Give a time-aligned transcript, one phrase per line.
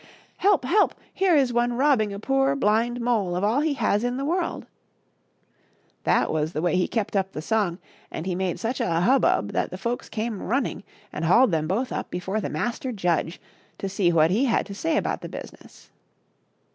[0.37, 0.65] "Help!
[0.65, 0.95] help!
[1.13, 4.65] here is one robbing a poor blind mole of all he has in the world!"
[6.05, 7.77] That was the way he kept up the song,
[8.09, 10.81] and he made such a hubbub that the folks came running
[11.13, 13.39] and hauled them both up before the Master Judge
[13.77, 15.91] to see what he had to say about the business.